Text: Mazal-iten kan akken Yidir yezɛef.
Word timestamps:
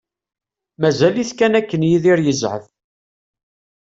Mazal-iten 0.79 1.35
kan 1.37 1.57
akken 1.59 1.87
Yidir 1.89 2.19
yezɛef. 2.23 2.65